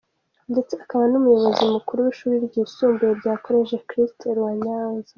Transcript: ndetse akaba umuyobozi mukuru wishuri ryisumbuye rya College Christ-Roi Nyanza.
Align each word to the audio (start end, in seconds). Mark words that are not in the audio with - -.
ndetse 0.51 0.73
akaba 0.83 1.03
umuyobozi 1.19 1.61
mukuru 1.73 1.99
wishuri 2.05 2.35
ryisumbuye 2.45 3.11
rya 3.19 3.33
College 3.45 3.77
Christ-Roi 3.89 4.55
Nyanza. 4.65 5.09